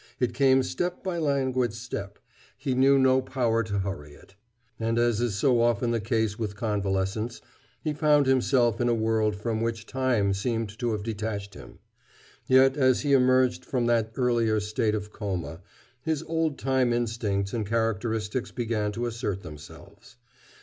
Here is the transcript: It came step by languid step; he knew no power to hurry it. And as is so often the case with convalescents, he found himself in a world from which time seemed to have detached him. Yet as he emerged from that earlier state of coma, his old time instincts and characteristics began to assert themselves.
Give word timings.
It 0.19 0.33
came 0.33 0.63
step 0.63 1.03
by 1.03 1.19
languid 1.19 1.75
step; 1.75 2.17
he 2.57 2.73
knew 2.73 2.97
no 2.97 3.21
power 3.21 3.61
to 3.61 3.77
hurry 3.81 4.15
it. 4.15 4.33
And 4.79 4.97
as 4.97 5.21
is 5.21 5.35
so 5.35 5.61
often 5.61 5.91
the 5.91 5.99
case 6.01 6.39
with 6.39 6.55
convalescents, 6.55 7.39
he 7.83 7.93
found 7.93 8.25
himself 8.25 8.81
in 8.81 8.89
a 8.89 8.95
world 8.95 9.35
from 9.35 9.61
which 9.61 9.85
time 9.85 10.33
seemed 10.33 10.79
to 10.79 10.93
have 10.93 11.03
detached 11.03 11.53
him. 11.53 11.77
Yet 12.47 12.77
as 12.77 13.01
he 13.01 13.13
emerged 13.13 13.63
from 13.63 13.85
that 13.85 14.11
earlier 14.15 14.59
state 14.59 14.95
of 14.95 15.11
coma, 15.13 15.61
his 16.01 16.23
old 16.23 16.57
time 16.57 16.93
instincts 16.93 17.53
and 17.53 17.63
characteristics 17.63 18.49
began 18.49 18.91
to 18.93 19.05
assert 19.05 19.43
themselves. 19.43 20.15